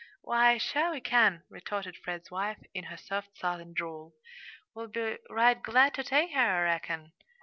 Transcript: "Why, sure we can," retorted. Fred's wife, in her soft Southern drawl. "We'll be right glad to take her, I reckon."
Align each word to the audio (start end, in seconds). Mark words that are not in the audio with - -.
"Why, 0.23 0.57
sure 0.57 0.89
we 0.89 0.99
can," 0.99 1.43
retorted. 1.47 1.95
Fred's 1.95 2.31
wife, 2.31 2.57
in 2.73 2.85
her 2.85 2.97
soft 2.97 3.37
Southern 3.37 3.71
drawl. 3.75 4.15
"We'll 4.73 4.87
be 4.87 5.19
right 5.29 5.61
glad 5.61 5.93
to 5.93 6.03
take 6.03 6.31
her, 6.31 6.39
I 6.39 6.63
reckon." 6.63 7.11